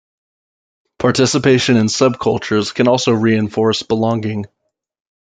[0.97, 4.47] Participation in subcultures can also reinforce belonging.